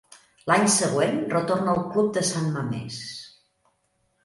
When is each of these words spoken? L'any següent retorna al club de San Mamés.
L'any 0.51 0.63
següent 0.75 1.19
retorna 1.33 1.75
al 1.77 1.83
club 1.93 2.09
de 2.17 2.25
San 2.33 2.51
Mamés. 2.57 3.01